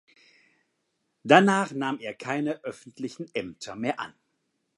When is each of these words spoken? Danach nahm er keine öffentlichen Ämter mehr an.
Danach 1.23 1.73
nahm 1.73 1.99
er 1.99 2.15
keine 2.15 2.63
öffentlichen 2.63 3.27
Ämter 3.35 3.75
mehr 3.75 3.99
an. 3.99 4.15